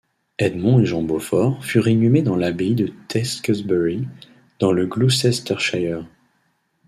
Edmond 0.39 0.79
et 0.79 0.85
Jean 0.87 1.03
Beaufort 1.03 1.63
furent 1.63 1.87
inhumés 1.87 2.23
dans 2.23 2.35
l'abbaye 2.35 2.73
de 2.73 2.87
Tewkesbury, 3.07 4.07
dans 4.57 4.71
le 4.71 4.87
Gloucestershire. 4.87 6.07